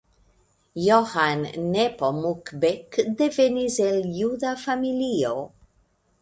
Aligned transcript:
Johann 0.87 1.43
Nepomuk 1.73 2.45
Beck 2.63 2.97
devenis 3.19 3.77
el 3.89 4.01
juda 4.17 4.57
familio. 4.65 5.37